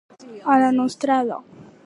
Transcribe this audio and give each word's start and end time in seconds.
A 0.53 0.55
la 0.63 0.71
nostrada. 0.79 1.39